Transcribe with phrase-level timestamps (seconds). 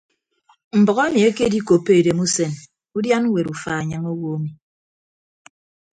[0.79, 2.51] Mbʌk emi ekedikoppo edemusen
[2.97, 4.51] udian ñwet ufa enyịñ owo emi.